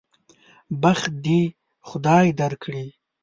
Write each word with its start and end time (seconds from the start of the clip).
بخت 0.81 1.11
دې 1.25 1.41
خدای 1.87 2.27
درکړي. 2.39 2.85